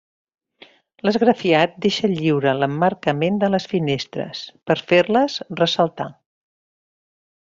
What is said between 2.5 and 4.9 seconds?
l'emmarcament de les finestres, per